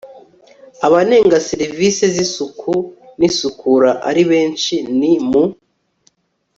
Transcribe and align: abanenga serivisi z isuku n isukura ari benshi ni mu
abanenga 0.85 1.35
serivisi 1.49 2.03
z 2.13 2.15
isuku 2.25 2.71
n 3.19 3.21
isukura 3.29 3.91
ari 4.09 4.23
benshi 4.31 4.75
ni 4.97 5.13
mu 5.29 5.43